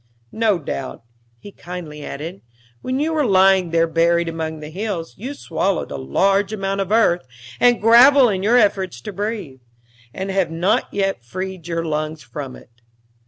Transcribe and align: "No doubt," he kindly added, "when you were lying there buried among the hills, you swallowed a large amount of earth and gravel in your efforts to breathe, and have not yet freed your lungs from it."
"No 0.33 0.57
doubt," 0.57 1.03
he 1.37 1.51
kindly 1.51 2.03
added, 2.03 2.41
"when 2.81 2.99
you 2.99 3.13
were 3.13 3.23
lying 3.23 3.69
there 3.69 3.85
buried 3.85 4.27
among 4.27 4.59
the 4.59 4.71
hills, 4.71 5.13
you 5.15 5.35
swallowed 5.35 5.91
a 5.91 5.95
large 5.95 6.51
amount 6.51 6.81
of 6.81 6.91
earth 6.91 7.21
and 7.59 7.79
gravel 7.79 8.27
in 8.27 8.41
your 8.41 8.57
efforts 8.57 8.99
to 9.01 9.13
breathe, 9.13 9.59
and 10.11 10.31
have 10.31 10.49
not 10.49 10.91
yet 10.91 11.23
freed 11.23 11.67
your 11.67 11.85
lungs 11.85 12.23
from 12.23 12.55
it." 12.55 12.71